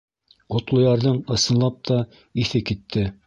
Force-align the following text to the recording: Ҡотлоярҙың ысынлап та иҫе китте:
Ҡотлоярҙың 0.55 1.19
ысынлап 1.37 1.77
та 1.91 1.99
иҫе 2.45 2.63
китте: 2.71 3.05